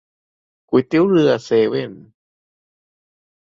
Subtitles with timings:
[0.69, 1.91] ก๋วยเตี๋ยวเรือเซเว่น